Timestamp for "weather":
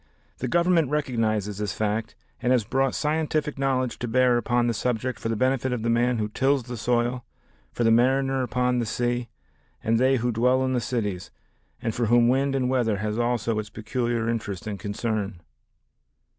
12.67-12.97